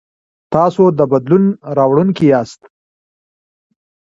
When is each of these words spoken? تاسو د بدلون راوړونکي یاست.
تاسو 0.53 0.83
د 0.97 0.99
بدلون 1.11 1.45
راوړونکي 1.77 2.25
یاست. 2.31 2.61